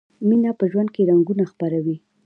[0.27, 1.95] مینه په ژوند کې رنګونه خپروي.